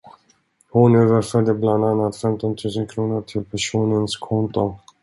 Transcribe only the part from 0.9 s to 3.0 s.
överförde bland annat femton tusen